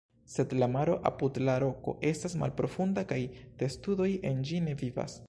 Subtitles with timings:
[0.35, 3.21] Sed la maro apud la roko estas malprofunda kaj
[3.63, 5.19] testudoj en ĝi ne vivas.